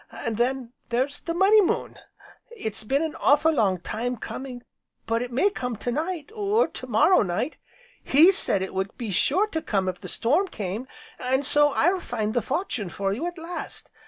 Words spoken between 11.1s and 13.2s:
an' so I'll find the fortune for